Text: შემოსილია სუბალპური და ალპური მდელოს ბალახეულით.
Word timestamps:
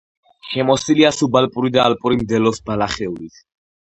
შემოსილია 0.51 1.11
სუბალპური 1.17 1.69
და 1.77 1.83
ალპური 1.83 2.19
მდელოს 2.21 2.61
ბალახეულით. 2.71 3.39